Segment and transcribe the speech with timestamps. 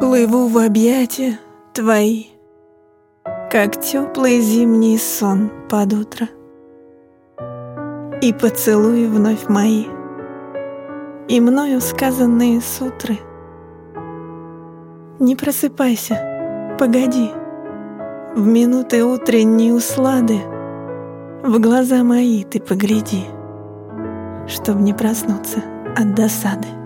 [0.00, 1.40] Плыву в объятия
[1.74, 2.26] твои,
[3.50, 6.28] Как теплый зимний сон под утро.
[8.22, 9.86] И поцелуи вновь мои,
[11.26, 13.18] И мною сказанные сутры.
[15.18, 17.32] Не просыпайся, погоди,
[18.36, 20.38] В минуты утренней услады
[21.42, 23.24] В глаза мои ты погляди,
[24.46, 25.60] Чтоб не проснуться
[25.96, 26.77] от досады.